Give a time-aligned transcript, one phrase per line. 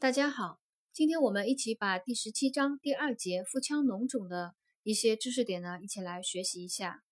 [0.00, 0.58] 大家好，
[0.94, 7.04] 今天我们一起把第十七章第二节腹腔脓肿的一些知识点呢，一起来学习一下。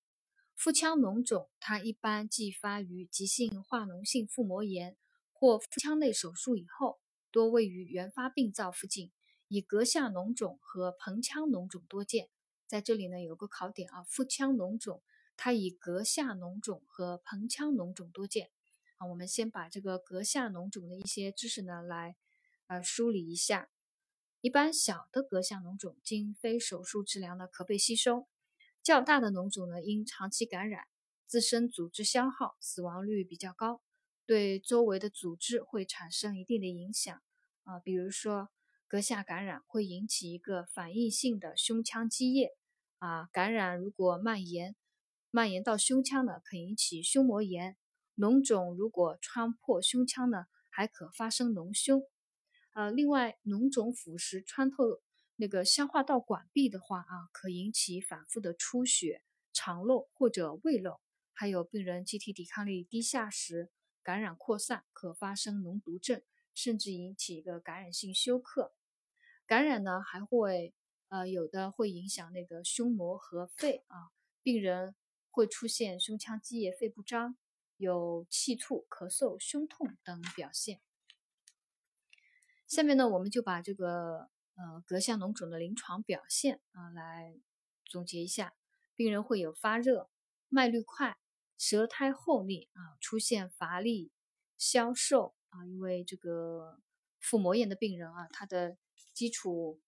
[0.55, 4.97] 腹腔脓肿它一般继发于急性化脓性腹膜炎
[5.35, 6.99] 或腹腔内手术以后，
[7.31, 9.13] 多位于原发病灶附近，
[9.49, 12.31] 以膈下脓肿和盆腔脓肿多见。
[12.67, 15.03] 在这里呢有个考点啊，腹腔脓肿
[15.37, 18.49] 它以膈下脓肿和盆腔脓肿多见
[18.97, 19.07] 啊。
[19.07, 22.17] 我们先把这个膈下脓肿的一些知识呢来。
[22.69, 23.71] 呃，梳理一下，
[24.43, 28.29] 一般小的膈下脓肿经非手术治疗呢，可被吸收；
[28.83, 30.85] 较大的脓肿呢，因长期感染，
[31.27, 33.81] 自身组织消耗，死亡率比较高，
[34.27, 37.23] 对周围的组织会产生一定的影响
[37.65, 37.81] 啊。
[37.81, 38.51] 比如说，
[38.87, 42.51] 膈下感染会引起一个反应性的胸腔积液
[42.99, 44.77] 啊，感染如果蔓延，
[45.31, 47.79] 蔓延到胸腔呢，可引起胸膜炎。
[48.15, 52.03] 脓肿如果穿破胸腔呢，还可发生脓胸。
[52.79, 55.01] 呃，另外，脓肿腐蚀穿透
[55.35, 61.01] 那个消化道管壁的话啊，可引起反复的出血、肠漏或者胃漏。
[61.33, 63.73] 还有病人机体抵抗力低下时，
[64.05, 66.23] 感染扩散，可发生脓毒症，
[66.55, 68.73] 甚至引起一个感染性休克。
[69.45, 70.73] 感染呢，还会
[71.09, 74.95] 呃有的会影响那个胸膜和肺啊，病人
[75.33, 77.37] 会出现胸腔积液、肺不张，
[77.77, 80.81] 有气促、咳嗽、胸痛等表现。
[82.69, 87.35] 下面呢，我们就把这个呃膈下脓肿的临床表现啊来
[87.87, 88.55] 总结一下。
[88.95, 90.11] 病人会有发热、
[90.49, 91.17] 脉率快、
[91.57, 94.13] 舌苔厚腻啊，出现乏力、
[94.59, 95.65] 消瘦啊。
[95.65, 96.83] 因为这个
[97.19, 98.77] 腹膜炎的病人啊，他的
[99.15, 99.81] 基础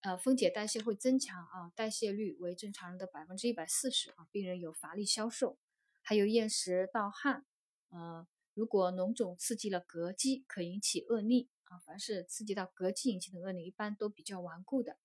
[0.00, 4.26] 呃分解代谢会增强啊，代谢率为正常人的百分之一百四十啊。
[4.30, 5.58] 病人有乏力、消瘦，
[6.00, 7.44] 还有厌食、盗汗。
[7.90, 11.50] 呃，如果脓肿刺激了膈肌，可引起恶逆。
[11.68, 14.96] 啊，凡是刺激到膈肌引起的恶逆，一般都比较顽固的。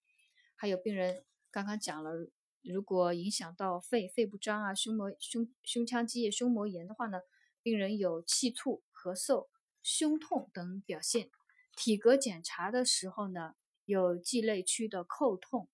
[0.55, 2.29] 还有病人刚刚讲了，
[2.61, 7.19] 如果影响到肺、肺不张啊、胸膜、胸胸腔积液、胸膜炎的话呢，
[7.61, 9.49] 病人有气促、咳嗽、
[9.81, 11.29] 胸痛等表现。
[11.75, 15.67] 体格检查的时候呢，有际肋区的叩痛。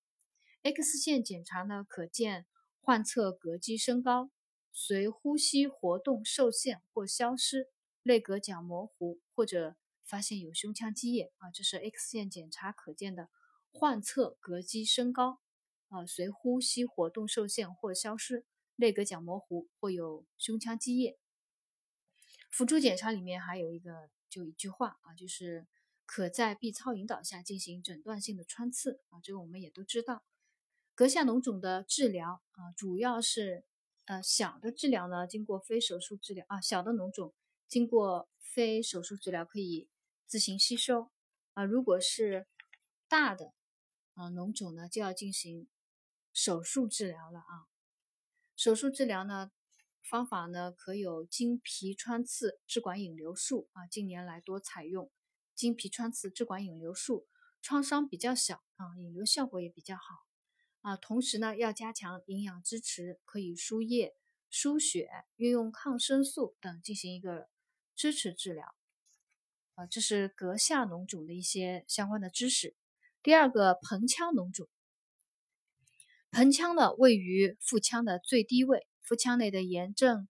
[0.64, 2.48] X 线检查呢，可见
[2.82, 4.32] 患侧膈肌升高，
[4.72, 7.68] 随呼吸活动受限或消失，
[8.02, 9.76] 肋膈角模糊或者。
[10.10, 13.30] 发现有胸腔积液啊，这是 X 线检查可见的
[13.72, 15.40] 患侧膈肌升高
[15.90, 18.44] 啊，随呼吸活动受限或消失，
[18.76, 21.20] 肋膈角模糊或有胸腔积液。
[22.50, 25.68] 辅助检查里面还有一个就一句话啊，就是
[26.08, 30.24] 可在 B 超引导下进行诊断性的穿刺啊，这个我们也都知道。
[30.96, 33.64] 膈下脓肿的治疗啊，主要是
[34.06, 37.32] 呃小的治疗呢，经过非手术治疗啊，小的脓肿
[37.68, 39.88] 经过非手术治疗可以。
[40.30, 41.10] 自行吸收
[41.56, 42.46] 啊，如果是
[43.08, 43.52] 大的
[44.14, 45.68] 啊脓肿呢，就要进行
[46.32, 47.66] 手术治疗了啊。
[48.56, 49.52] 手术治疗呢，
[50.04, 53.88] 方法呢可有经皮穿刺、支管引流术啊。
[53.88, 55.12] 近年来多采用
[55.56, 57.28] 经皮穿刺、支管引流术，
[57.64, 60.28] 创伤比较小啊，引流效果也比较好
[60.82, 60.96] 啊。
[60.96, 64.16] 同时呢，要加强营养支持，可以输液、
[64.52, 67.50] 输血，运用抗生素等进行一个
[67.96, 68.76] 支持治疗。
[69.80, 72.76] 啊，这是膈下脓肿的一些相关的知识。
[73.24, 74.68] 第二个，盆腔脓肿。
[76.32, 80.28] 盆腔呢，位于腹腔的最低位，腹腔内的炎症，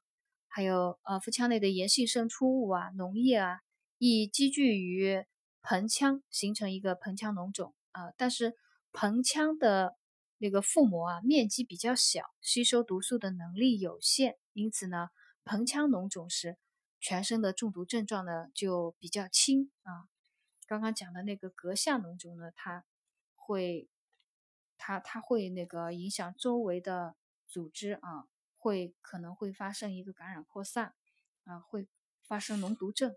[0.47, 3.57] 还有呃腹腔内的炎性渗出物啊、脓液啊，
[3.97, 5.25] 易积聚于
[5.63, 8.11] 盆腔，形成一个盆腔脓肿啊。
[8.17, 8.53] 但是
[8.91, 9.95] 盆腔的
[10.37, 15.07] 那个腹膜啊，面积比较小，吸收毒素的能力有限，因此呢，
[15.43, 16.55] 盆腔脓肿时。
[16.99, 20.09] 全身的中毒症状呢就比较轻啊，
[20.67, 22.83] 刚刚讲的那个膈下脓肿呢，它
[23.35, 23.87] 会，
[24.77, 27.15] 它它会那个影响周围的
[27.47, 28.27] 组织啊，
[28.57, 30.93] 会可能会发生一个感染扩散
[31.45, 31.87] 啊，会
[32.21, 33.15] 发生脓毒症。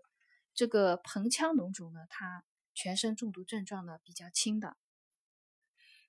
[0.53, 4.77] 这个盆腔脓肿呢，它全身中毒症状呢比较轻的。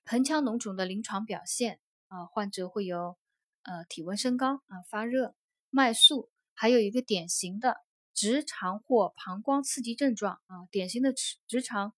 [0.05, 3.17] 盆腔脓肿的临床表现啊，患者会有
[3.63, 5.35] 呃体温升高啊，发热、
[5.69, 6.31] 脉速。
[6.55, 7.77] 还有一个典型的
[8.13, 11.93] 直肠或膀胱刺激症状啊，典型的直直肠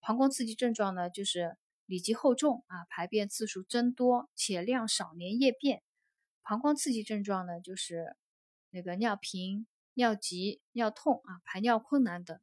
[0.00, 1.56] 膀胱刺激症状呢，就是
[1.86, 5.82] 里积厚重啊，排便次数增多且量少，粘液便。
[6.42, 8.14] 膀胱刺激症状呢，就是
[8.68, 12.38] 那个尿频、尿急、尿痛啊，排尿困难等。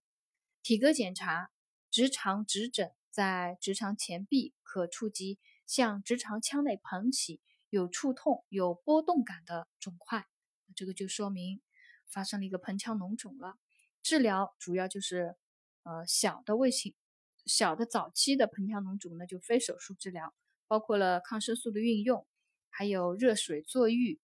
[0.64, 1.52] 体格检查，
[1.92, 5.38] 直肠直诊在直肠前壁可触及
[5.68, 10.26] 向直肠腔内膨起、有触痛、有波动感的肿块。
[10.76, 11.62] 这个就说明
[12.08, 13.58] 发生了一个盆腔脓肿了。
[14.04, 15.36] 治疗主要就是
[15.84, 16.96] 呃小的胃型、
[17.46, 20.34] 小的早期的盆腔脓肿呢，就非手术治疗，
[20.68, 22.26] 包括了抗生素的运用，
[22.70, 24.20] 还有热水坐浴、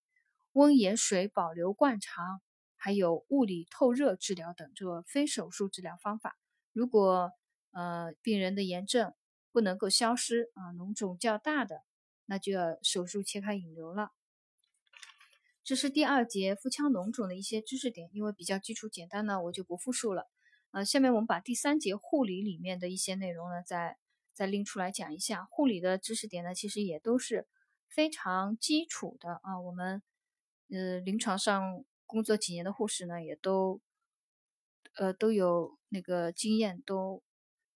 [0.53, 2.41] 温盐水保留灌肠，
[2.75, 6.37] 还有物理透热治疗等这个非手术治疗方法。
[6.73, 7.31] 如果
[7.71, 9.13] 呃病人的炎症
[9.51, 11.83] 不能够消失啊，脓肿较大的，
[12.25, 14.11] 那就要手术切开引流了。
[15.67, 20.29] 这是第二节腹腔脓肿的一些知识点，因为比较基础简单呢，我就不复述了。
[20.71, 23.97] 呃，下面我们把第三节护理里面的一些内容呢，再
[24.33, 25.43] 再拎出来讲一下。
[25.51, 27.49] 护理的知识点呢，其实也都是
[27.89, 29.59] 非常基础的啊。
[29.59, 30.01] 我们
[30.69, 33.81] 呃临床上工作几年的护士呢，也都
[34.95, 37.21] 呃都有那个经验，都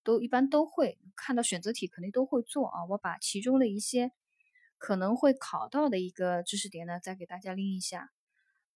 [0.02, 2.86] 都一般都会看到选择题肯定都会做啊。
[2.88, 4.12] 我把其中的一些。
[4.82, 8.10] 可能会考到的一个知识点呢，再给大家拎一下。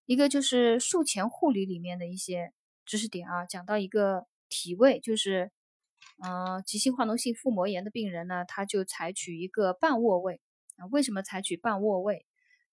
[0.05, 2.53] 一个就是术前护理里面的一些
[2.85, 5.51] 知识点啊，讲到一个体位，就是，
[6.25, 10.39] 嗯，急性化脓性腹膜炎的病人呢，他就采取一个半卧位
[10.77, 10.85] 啊。
[10.91, 12.25] 为什么采取半卧位？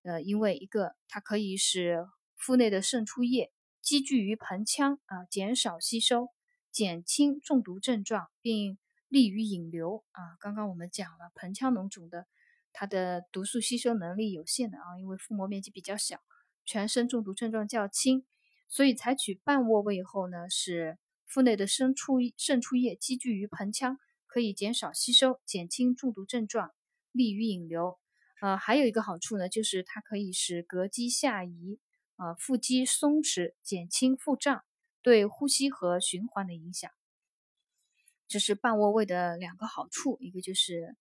[0.02, 3.50] 呃，因为一个它可以使腹内的渗出液
[3.82, 6.28] 积聚于盆腔啊，减少吸收，
[6.70, 8.78] 减轻中毒症状，并
[9.08, 10.22] 利于引流啊。
[10.38, 12.28] 刚刚我们讲了盆腔脓肿的。
[12.76, 16.20] 它的毒素吸收能力有限的啊，因为腹膜面积比较小，
[16.64, 18.26] 全身中毒症状较轻，
[18.68, 26.74] 所以采取半卧位后呢，使腹内的渗出渗出液积聚于盆腔，可以减少吸收，减轻中毒症状，
[27.12, 27.98] 利于引流。
[28.40, 31.78] 呃，还有一个好处呢，就是它可以使膈肌下移，
[32.16, 34.64] 啊，腹肌松弛，减轻腹胀，
[35.00, 36.90] 对呼吸和循环的影响。
[38.26, 40.96] 这是半卧位的两个好处，一个就是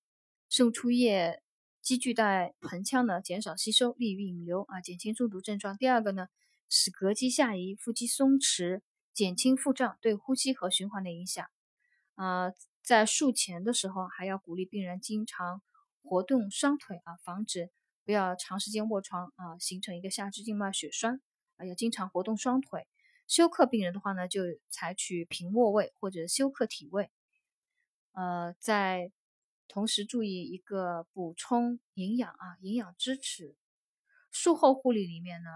[0.49, 1.42] 渗出液。
[1.83, 5.77] 积聚在盆腔呢，减少吸收，利于引流啊，减轻中毒症状。
[5.77, 6.27] 第二个呢，
[6.69, 8.79] 使膈肌下移，腹肌松弛，
[9.13, 11.45] 减轻腹胀，对呼吸和循环的影响。
[12.15, 15.61] 啊，在术前的时候，还要鼓励病人经常
[16.01, 17.69] 活动双腿啊，防止
[18.05, 21.19] 不要长时间卧床啊，形成一个下肢静脉血栓
[21.57, 22.87] 啊，要经常活动双腿。
[23.27, 27.11] 休克病人的话呢，就采取平卧位或者休克体位。
[28.13, 29.11] 呃，在
[29.67, 33.55] 同时注意一个补充营养啊，营养支持。
[34.31, 35.49] 术后护理里面呢，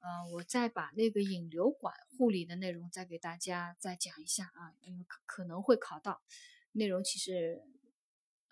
[0.00, 6.22] 呃，我再把那个引流管护理的内容再给大家再讲一下啊，因为可可能会考到，
[6.72, 7.62] 内容其实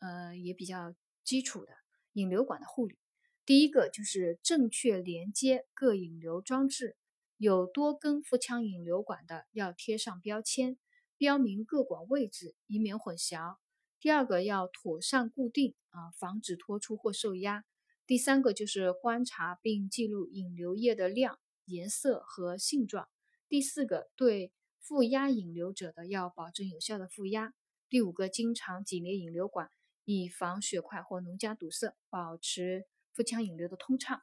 [0.01, 0.95] 呃也比较
[1.25, 1.75] 基础的。
[2.15, 2.99] 引流管的护理，
[3.47, 6.95] 第一个就是正确连接各引流装置，
[7.39, 10.77] 有多根腹腔引流管的要贴上标签，
[11.17, 13.57] 标明各管位置，以免混淆。
[14.03, 17.65] 第二个要妥善固定啊，防止脱出或受压。
[18.05, 23.09] 第三个就是观察并记录引流液的量、颜色和性状。
[23.49, 24.51] 第四个对
[24.81, 27.55] 负压引流者的要保证有效的负压。
[27.89, 29.71] 第五个经常挤捏引流管，
[30.05, 34.21] 以防血块或脓痂堵塞，保持腹腔引流的通畅。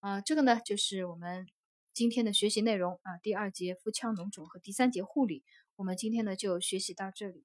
[0.00, 1.46] 啊，这个呢就是我们
[1.92, 3.18] 今天的学习内容啊。
[3.22, 5.44] 第二节腹腔脓肿和第三节护理，
[5.76, 7.44] 我们今天呢就学习到这里。